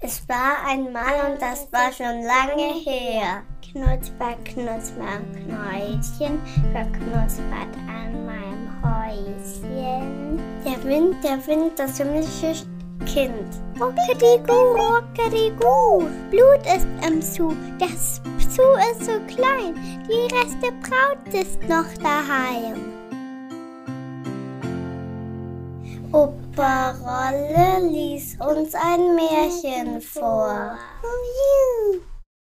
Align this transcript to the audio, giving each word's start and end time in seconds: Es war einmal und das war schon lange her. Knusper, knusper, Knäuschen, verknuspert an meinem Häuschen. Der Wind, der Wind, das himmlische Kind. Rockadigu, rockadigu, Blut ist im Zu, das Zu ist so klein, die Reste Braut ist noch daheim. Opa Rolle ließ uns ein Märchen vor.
Es 0.00 0.28
war 0.28 0.64
einmal 0.64 1.28
und 1.28 1.42
das 1.42 1.66
war 1.72 1.92
schon 1.92 2.22
lange 2.22 2.72
her. 2.84 3.42
Knusper, 3.72 4.36
knusper, 4.44 5.18
Knäuschen, 5.34 6.40
verknuspert 6.72 7.74
an 7.88 8.24
meinem 8.24 8.70
Häuschen. 8.80 10.40
Der 10.64 10.84
Wind, 10.84 11.16
der 11.24 11.44
Wind, 11.48 11.72
das 11.76 11.98
himmlische 11.98 12.64
Kind. 13.06 13.48
Rockadigu, 13.80 14.52
rockadigu, 14.52 16.08
Blut 16.30 16.64
ist 16.64 16.86
im 17.04 17.20
Zu, 17.20 17.56
das 17.80 18.22
Zu 18.54 18.62
ist 18.92 19.04
so 19.04 19.18
klein, 19.26 19.74
die 20.08 20.32
Reste 20.32 20.72
Braut 20.80 21.34
ist 21.34 21.60
noch 21.68 21.92
daheim. 22.00 22.97
Opa 26.12 26.92
Rolle 27.02 27.88
ließ 27.88 28.38
uns 28.40 28.74
ein 28.74 29.14
Märchen 29.14 30.00
vor. 30.00 30.78